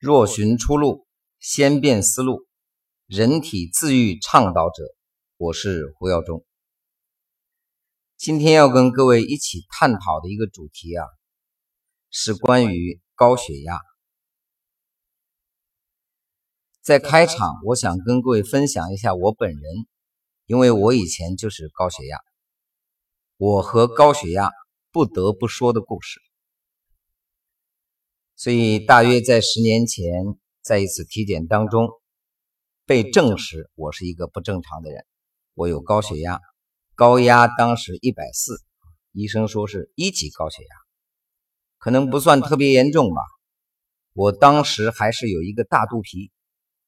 [0.00, 1.06] 若寻出路，
[1.40, 2.46] 先变思路。
[3.04, 4.82] 人体自愈倡导者，
[5.36, 6.42] 我是胡耀中。
[8.16, 11.04] 今天要跟各位一起探讨的一个主题啊，
[12.08, 13.78] 是关于高血压。
[16.80, 19.60] 在开场，我想跟各位分享一下我本人，
[20.46, 22.18] 因为我以前就是高血压，
[23.36, 24.50] 我和高血压
[24.90, 26.22] 不得不说的故事。
[28.42, 30.24] 所以，大约在十年前，
[30.62, 31.90] 在一次体检当中，
[32.86, 35.04] 被证实我是一个不正常的人，
[35.52, 36.40] 我有高血压，
[36.94, 38.54] 高压当时一百四，
[39.12, 40.68] 医生说是一级高血压，
[41.76, 43.20] 可能不算特别严重吧。
[44.14, 46.32] 我当时还是有一个大肚皮，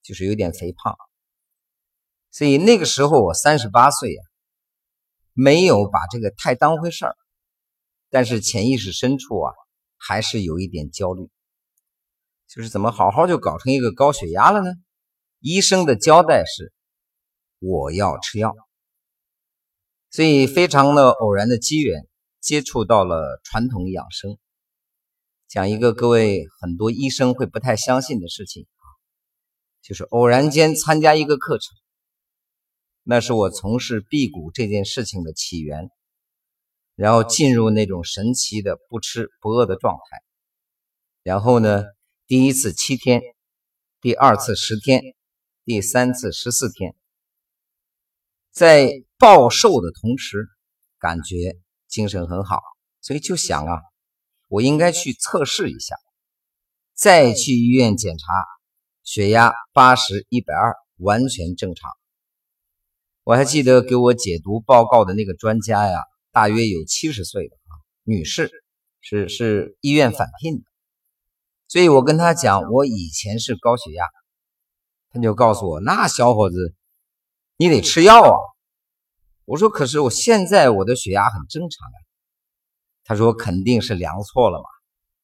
[0.02, 0.96] 就是有点肥胖，
[2.30, 4.24] 所以那个时候我三十八岁啊，
[5.34, 7.14] 没有把这个太当回事儿，
[8.08, 9.52] 但是潜意识深处啊，
[9.98, 11.28] 还是有一点焦虑。
[12.54, 14.74] 就是怎么好好就搞成一个高血压了呢？
[15.40, 16.70] 医生的交代是
[17.60, 18.54] 我要吃药，
[20.10, 22.06] 所以非常的偶然的机缘
[22.40, 24.36] 接触到了传统养生。
[25.48, 28.84] 讲一个各位很多医生会不太相信的事情啊，
[29.80, 31.74] 就是偶然间参加一个课程，
[33.02, 35.88] 那是我从事辟谷这件事情的起源，
[36.96, 40.22] 然后进入那种神奇的不吃不饿的状态，
[41.22, 41.84] 然后呢。
[42.32, 43.20] 第一次七天，
[44.00, 45.02] 第二次十天，
[45.66, 46.94] 第三次十四天，
[48.50, 50.48] 在暴瘦的同时，
[50.98, 52.62] 感觉精神很好，
[53.02, 53.82] 所以就想啊，
[54.48, 55.94] 我应该去测试一下，
[56.94, 58.24] 再去医院检查，
[59.02, 61.90] 血压八十一百二，完全正常。
[63.24, 65.98] 我还记得给我解读报告的那个专家呀，
[66.30, 68.50] 大约有七十岁的啊女士，
[69.02, 70.71] 是是医院返聘的。
[71.72, 74.04] 所以我跟他讲，我以前是高血压，
[75.08, 76.74] 他就告诉我，那小伙子，
[77.56, 78.36] 你得吃药啊。
[79.46, 81.96] 我说，可是我现在我的血压很正常啊。
[83.04, 84.64] 他说，肯定是量错了嘛。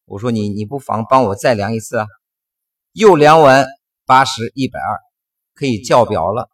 [0.05, 2.07] 我说，你你不妨帮我再量一次啊。
[2.93, 3.67] 又量完
[4.07, 4.97] 八十一百二，
[5.53, 6.49] 可以校表了。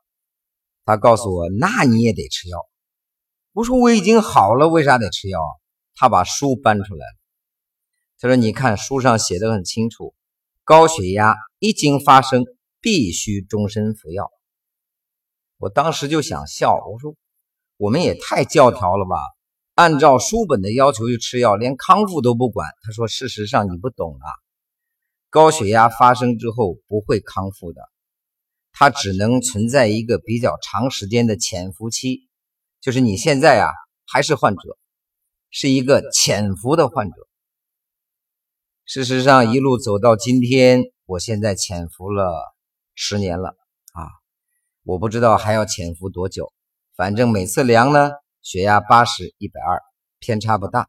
[0.83, 2.59] 他告诉我，那你也得吃药。
[3.53, 5.51] 我说，我已经好了，为啥得吃药啊？
[5.95, 7.24] 他把书搬出来了。
[8.25, 10.15] 他说：“你看书上写的很清楚，
[10.63, 12.43] 高血压一经发生，
[12.81, 14.31] 必须终身服药。”
[15.59, 17.13] 我当时就想笑，我说
[17.77, 19.15] ：“我们也太教条了吧？
[19.75, 24.27] 按照书本的要求去吃药，连康复都不管。”他说：“事实上你不懂啊，
[25.29, 27.81] 高血压发生之后不会康复的，
[28.71, 32.27] 它只能存在一个比较长时间的潜伏期，
[32.81, 33.69] 就是你现在啊
[34.07, 34.79] 还是患者，
[35.51, 37.15] 是一个潜伏的患者。”
[38.87, 42.53] 事实上，一路走到今天，我现在潜伏了
[42.93, 43.57] 十年了
[43.93, 44.05] 啊！
[44.83, 46.53] 我不知道还要潜伏多久，
[46.95, 48.11] 反正每次量呢，
[48.43, 49.81] 血压八十一百二，
[50.19, 50.87] 偏差不大。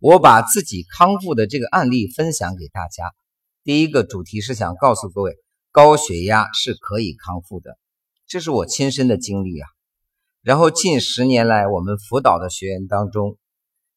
[0.00, 3.10] 我把自己康复的这个案例分享给大家。
[3.64, 5.38] 第一个主题是想告诉各位，
[5.72, 7.78] 高血压是可以康复的，
[8.26, 9.66] 这是我亲身的经历啊。
[10.42, 13.38] 然后近十年来，我们辅导的学员当中。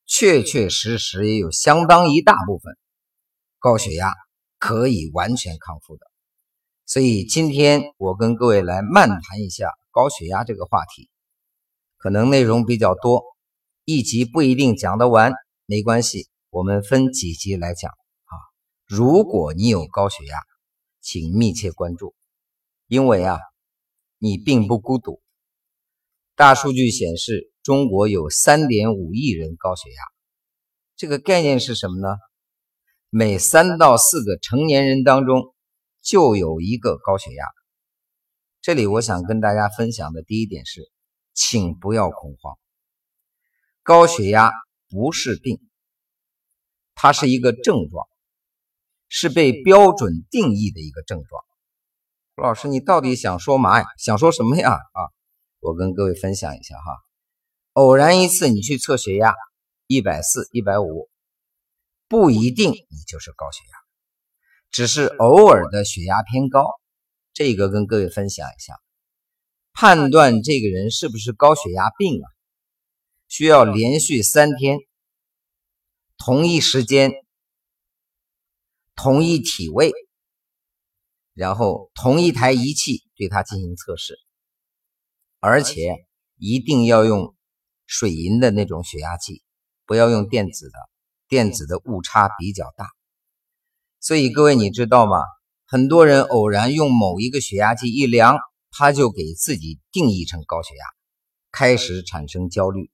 [0.05, 2.77] 确确实实也有相当一大部分
[3.57, 4.13] 高血压
[4.59, 6.05] 可以完全康复的，
[6.85, 11.09] 所以今天我跟各位来漫谈一下高血压这个话题，
[11.97, 13.23] 可能内容比较多，
[13.85, 15.31] 一集不一定讲得完，
[15.65, 18.35] 没关系，我们分几集来讲啊。
[18.85, 20.37] 如果你有高血压，
[21.01, 22.13] 请密切关注，
[22.87, 23.39] 因为啊，
[24.17, 25.21] 你并不孤独。
[26.35, 27.52] 大数据显示。
[27.63, 30.03] 中国有三点五亿人高血压，
[30.97, 32.17] 这个概念是什么呢？
[33.09, 35.55] 每三到四个成年人当中
[36.01, 37.45] 就有一个高血压。
[38.61, 40.91] 这里我想跟大家分享的第一点是，
[41.33, 42.57] 请不要恐慌。
[43.81, 44.51] 高血压
[44.89, 45.61] 不是病，
[46.95, 48.05] 它是一个症状，
[49.07, 51.41] 是被标准定义的一个症状。
[52.35, 53.85] 老师，你到底想说嘛呀？
[53.97, 54.73] 想说什么呀？
[54.73, 55.01] 啊，
[55.61, 56.97] 我跟各位分享一下哈。
[57.73, 59.33] 偶然一次，你去测血压，
[59.87, 61.09] 一百四、一百五，
[62.07, 63.77] 不一定你就是高血压，
[64.69, 66.67] 只是偶尔的血压偏高。
[67.33, 68.79] 这个跟各位分享一下，
[69.73, 72.29] 判断这个人是不是高血压病啊，
[73.27, 74.77] 需要连续三天，
[76.15, 77.11] 同一时间，
[78.95, 79.91] 同一体位，
[81.33, 84.19] 然后同一台仪器对他进行测试，
[85.39, 86.05] 而且
[86.37, 87.35] 一定要用。
[87.85, 89.43] 水银的那种血压计，
[89.85, 90.77] 不要用电子的，
[91.27, 92.87] 电子的误差比较大。
[93.99, 95.17] 所以各位你知道吗？
[95.65, 98.37] 很多人偶然用某一个血压计一量，
[98.69, 100.85] 他就给自己定义成高血压，
[101.51, 102.91] 开始产生焦虑。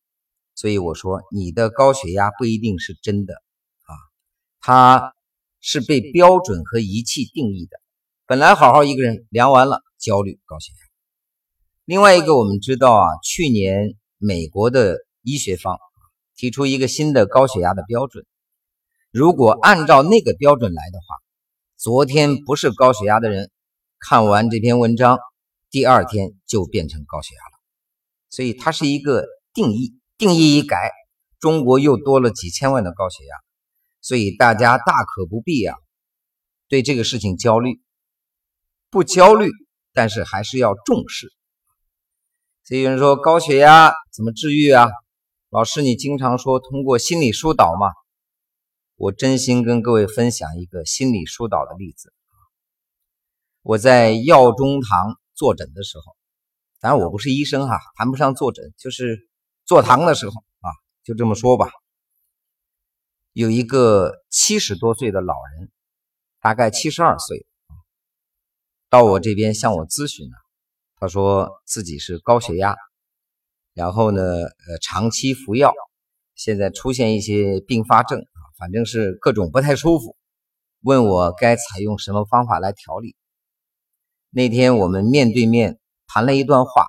[0.55, 3.95] 所以我说，你的高血压不一定是真的啊，
[4.61, 5.13] 它
[5.59, 7.79] 是被标准和仪器定义的。
[8.25, 10.77] 本来好好一个人，量完了焦虑高血压。
[11.85, 15.79] 另外一个，我们知道啊，去年美国的医学方
[16.35, 18.23] 提出一个新的高血压的标准，
[19.11, 21.15] 如果按照那个标准来的话。
[21.81, 23.49] 昨天不是高血压的人，
[23.99, 25.17] 看完这篇文章，
[25.71, 27.51] 第二天就变成高血压了。
[28.29, 30.91] 所以它是一个定义，定义一改，
[31.39, 33.33] 中国又多了几千万的高血压。
[34.01, 35.77] 所以大家大可不必啊，
[36.67, 37.81] 对这个事情焦虑，
[38.89, 39.49] 不焦虑，
[39.93, 41.31] 但是还是要重视。
[42.69, 44.85] 所以有人说高血压怎么治愈啊？
[45.49, 47.87] 老师，你经常说通过心理疏导嘛。
[48.95, 52.13] 我真心跟各位分享一个心理疏导的例子。
[53.63, 56.15] 我在药中堂坐诊的时候，
[56.79, 59.27] 当然我不是医生哈，谈不上坐诊，就是
[59.65, 60.69] 坐堂的时候啊，
[61.03, 61.71] 就这么说吧。
[63.33, 65.71] 有一个七十多岁的老人，
[66.39, 67.47] 大概七十二岁，
[68.91, 70.48] 到我这边向我咨询了。
[70.99, 72.75] 他说自己是高血压，
[73.73, 75.73] 然后呢，呃，长期服药，
[76.35, 78.23] 现在出现一些并发症。
[78.57, 80.17] 反正是各种不太舒服，
[80.81, 83.15] 问我该采用什么方法来调理。
[84.31, 86.85] 那天我们面对面谈了一段话，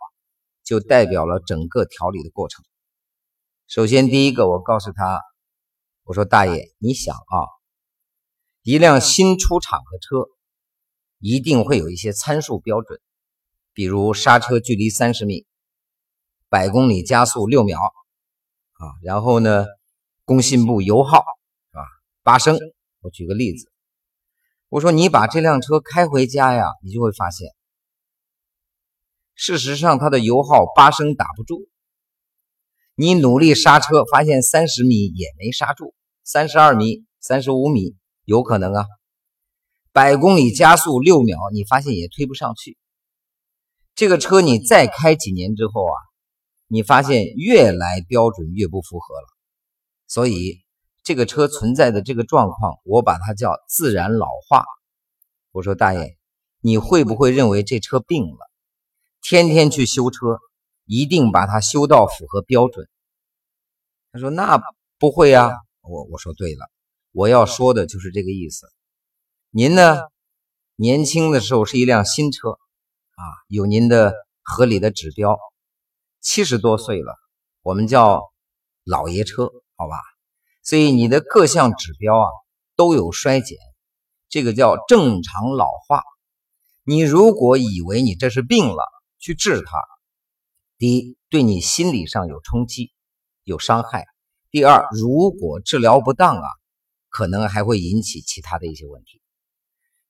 [0.65, 2.65] 就代表了整个调理的过程。
[3.69, 5.21] 首先，第一个，我告诉他，
[6.03, 7.39] 我说：“大爷，你想啊，
[8.65, 10.29] 一辆新出厂的车，
[11.21, 13.01] 一定会有一些参数标准，
[13.81, 15.47] 比如刹车距离三十米，
[16.50, 19.65] 百公里加速六秒，啊，然后呢，
[20.27, 21.25] 工信部油耗。”
[22.23, 22.59] 八升，
[23.00, 23.73] 我举个例子，
[24.69, 27.49] 我说你把这辆车开回家呀，你就会发现，
[29.35, 31.67] 事实上它的油耗八升打不住。
[32.94, 38.85] 你努力刹车，发现三十米也没刹住，三十二米、三十五米有可能啊。
[39.91, 42.76] 百公里加速六秒，你发现也推不上去。
[44.00, 45.93] 这个车你再开几年之后啊，
[46.69, 49.26] 你发现越来标准越不符合了，
[50.08, 50.62] 所以。
[51.02, 54.64] 这个车存在的这个状况，我把它叫自然老化。
[55.50, 56.17] 我说大爷，
[56.61, 58.50] 你会不会认为这车病了？
[59.20, 60.38] 天天去修车，
[60.87, 62.88] 一定把它修到符合标准？
[64.12, 64.62] 他说那
[64.99, 65.50] 不会啊。
[65.82, 66.70] 我我说对了，
[67.12, 68.67] 我要说的就是这个意思。
[69.50, 69.99] 您呢，
[70.76, 72.58] 年轻的时候是一辆新车
[73.20, 75.38] 啊，有您的合理的指标。
[76.22, 77.14] 七十多岁了，
[77.61, 78.32] 我们叫
[78.82, 79.96] 老爷车，好吧？
[80.62, 82.28] 所以你的各项指标啊
[82.76, 83.58] 都有衰减，
[84.31, 86.02] 这个叫正常老化。
[86.82, 88.82] 你如果以为你这是病了，
[89.19, 89.78] 去治它，
[90.78, 92.90] 第一对你心理上有冲击、
[93.44, 94.05] 有伤害；
[94.50, 96.49] 第二，如果治疗不当啊，
[97.11, 99.20] 可能还会引起其他的一些问题。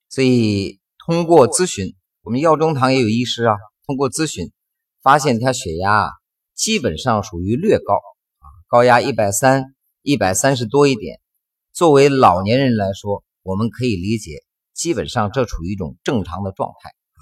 [0.08, 3.56] 所以通过咨询，我们药中堂也有医师啊，
[3.87, 4.52] 通过咨询
[5.02, 6.11] 发现他血压
[6.55, 9.75] 基本上属于略高啊，高压一百三。
[10.02, 11.20] 一百三十多一点，
[11.75, 17.21] 作为老年人来说，我们可以理解，基本上这处于一种正常的状态啊。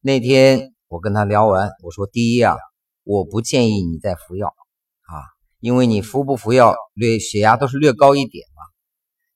[0.00, 2.56] 那天我跟他聊完，我说：第一啊，
[3.04, 5.22] 我不建议你再服药啊，
[5.60, 8.64] 因为你服不服药，略血压都是略高一点嘛。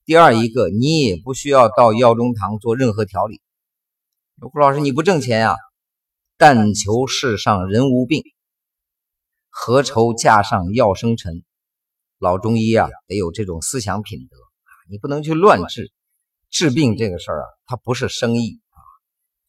[0.03, 3.39] 第二一个，你也不需要到药中堂做任何调理。
[4.39, 5.55] 胡老师，你不挣钱呀？
[6.37, 8.23] 但求世上人无病，
[9.49, 11.43] 何愁架上药生尘？
[12.17, 15.91] 老中医啊，得有这种思想品德啊，你不能去乱治。
[16.49, 18.77] 治病这个事儿啊，它不是生意啊，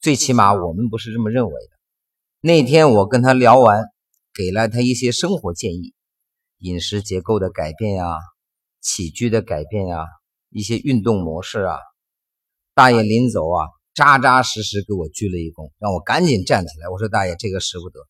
[0.01, 1.71] 最起码我们不是这么认为的。
[2.41, 3.85] 那天我跟他聊完，
[4.33, 5.95] 给了他一些生活建议，
[6.59, 8.19] 饮食结构的改变呀，
[8.81, 10.07] 起居的改变呀，
[10.51, 11.79] 一些运动模式啊。
[12.75, 16.89] 大爷临走啊，扎扎实实给我鞠了一躬，让我赶紧站起来。
[16.89, 18.01] 我说大爷，这个使不得。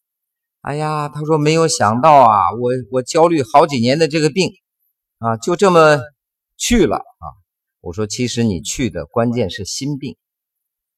[0.62, 4.50] 哎呀，他说没有想到啊，我我焦虑好几年的这个病，
[5.18, 6.00] 啊，就这么
[6.56, 7.26] 去了啊。
[7.82, 10.16] 我说其实你去的关键是心病。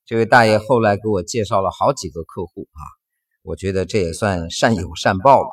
[0.04, 2.80] 这位大爷后来给我介绍了好几个客户啊，
[3.42, 5.50] 我觉得这也算善有善报吧。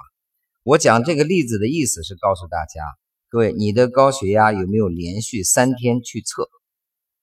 [0.62, 2.84] 我讲这个例子的意思是告诉大家，
[3.30, 6.48] 各位，你的高血压有没有连续三天去测，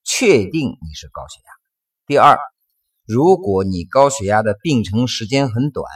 [0.02, 1.60] 确定你是高血压？
[2.11, 2.40] 第二，
[3.07, 5.87] 如果你高血压的病程时间很短。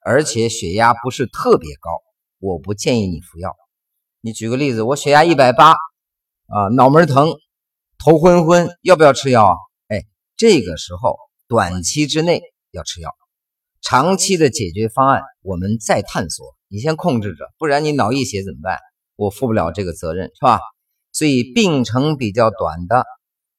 [0.00, 1.90] 而且血压不是特别高，
[2.38, 3.56] 我不建议你服药。
[4.20, 7.34] 你举个例子，我血压一百八，啊，脑门疼，
[7.98, 9.56] 头昏昏，要不要吃药啊？
[9.88, 10.04] 哎，
[10.36, 13.12] 这个时候短期之内要吃药，
[13.82, 16.54] 长期的解决方案我们再探索。
[16.68, 18.78] 你先控制着，不然你脑溢血怎么办？
[19.16, 20.60] 我负不了这个责任，是吧？
[21.10, 23.04] 所以病程比较短的，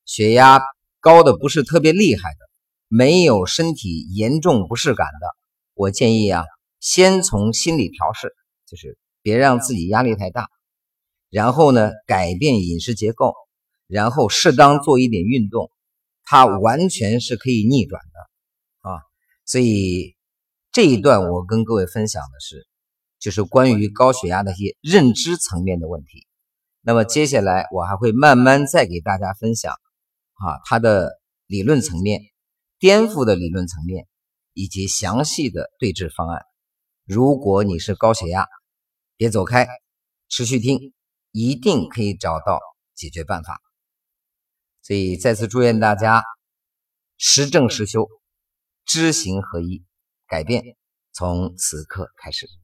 [0.06, 0.62] 血压
[1.02, 2.50] 高的不是特别厉害的，
[2.88, 5.28] 没有身体严重不适感的，
[5.74, 6.46] 我建议啊，
[6.80, 8.34] 先从心理调试，
[8.66, 10.48] 就是别让自己压力太大，
[11.30, 13.34] 然后呢，改变饮食结构。
[13.88, 15.70] 然后适当做一点运动，
[16.24, 19.04] 它完全是可以逆转的啊！
[19.46, 20.16] 所以
[20.72, 22.66] 这一段我跟各位分享的是，
[23.20, 26.26] 就是关于高血压的一些认知层面的问题。
[26.80, 29.74] 那么接下来我还会慢慢再给大家分享
[30.46, 32.22] 啊，它的理论层面、
[32.80, 34.08] 颠覆的理论层面
[34.54, 36.42] 以及详细的对治方案。
[37.06, 38.48] 如果你是高血压，
[39.18, 39.68] 别走开，
[40.30, 40.94] 持续听，
[41.32, 42.60] 一定可以找到
[42.96, 43.60] 解决办法。
[44.82, 46.24] 所以，再次祝愿大家
[47.18, 48.08] 实证实修，
[48.86, 49.86] 知行合一，
[50.28, 50.64] 改变
[51.12, 52.61] 从此刻开始。